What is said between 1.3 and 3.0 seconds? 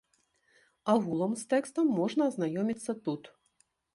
з тэкстам можна азнаёміцца